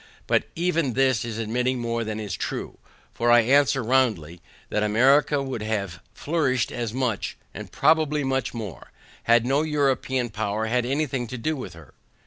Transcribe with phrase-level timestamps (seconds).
[0.25, 2.79] But even this is admitting more than is true,
[3.13, 8.91] for I answer roundly, that America would have flourished as much, and probably much more,
[9.25, 11.93] had no European power had any thing to do with her.